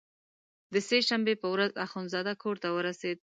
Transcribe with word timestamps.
د 0.73 0.75
سې 0.87 0.97
شنبې 1.07 1.35
په 1.41 1.47
ورځ 1.53 1.71
اخندزاده 1.85 2.33
کورته 2.43 2.67
ورسېد. 2.71 3.17